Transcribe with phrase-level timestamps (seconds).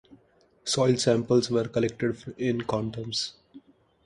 [0.63, 3.33] Soil samples were collected in condoms.